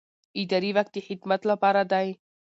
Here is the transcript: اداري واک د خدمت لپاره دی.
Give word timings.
اداري 0.41 0.71
واک 0.75 0.87
د 0.93 0.97
خدمت 1.07 1.41
لپاره 1.51 1.81
دی. 1.91 2.07